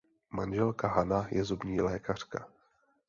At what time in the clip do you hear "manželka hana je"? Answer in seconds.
0.29-1.43